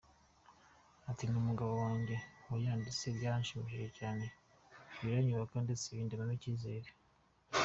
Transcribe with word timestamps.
Ati 1.09 1.23
“Ni 1.25 1.37
umugabo 1.41 1.73
wanjye 1.83 2.15
wayanditse, 2.49 3.05
byaranshimishije 3.17 3.89
cyane, 3.99 4.25
biranyubaka 5.01 5.55
ndetse 5.65 5.85
bindemamo 5.97 6.33
icyizere. 6.39 6.89